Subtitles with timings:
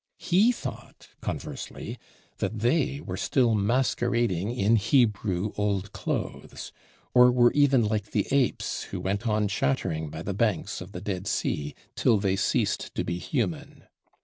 [0.17, 1.99] He thought, conversely,
[2.39, 6.71] that they were still masquerading in "Hebrew old clothes,"
[7.13, 11.01] or were even like the apes who went on chattering by the banks of the
[11.01, 13.83] Dead Sea, till they ceased to be human.